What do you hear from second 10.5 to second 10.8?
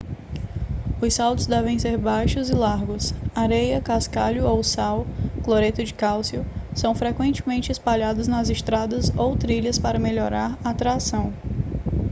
a